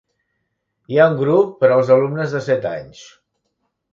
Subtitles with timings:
[0.93, 3.03] Hi ha un grup per als alumnes de set anys.